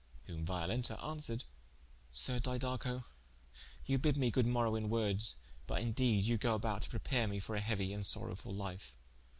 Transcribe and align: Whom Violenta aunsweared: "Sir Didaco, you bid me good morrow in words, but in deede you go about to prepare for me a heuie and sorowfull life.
Whom 0.23 0.47
Violenta 0.47 0.97
aunsweared: 0.97 1.43
"Sir 2.11 2.39
Didaco, 2.39 3.03
you 3.85 3.99
bid 3.99 4.17
me 4.17 4.31
good 4.31 4.47
morrow 4.47 4.73
in 4.73 4.89
words, 4.89 5.35
but 5.67 5.79
in 5.79 5.91
deede 5.93 6.23
you 6.23 6.39
go 6.39 6.55
about 6.55 6.81
to 6.81 6.89
prepare 6.89 7.27
for 7.39 7.53
me 7.53 7.59
a 7.59 7.61
heuie 7.61 7.93
and 7.93 8.03
sorowfull 8.03 8.57
life. 8.57 8.95